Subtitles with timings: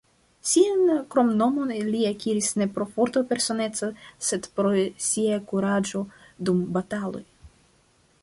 [0.51, 0.79] Sian
[1.15, 3.89] kromnomon li akiris ne pro forta personeco,
[4.29, 4.71] sed pro
[5.09, 6.01] sia kuraĝo
[6.49, 7.23] dum bataloj.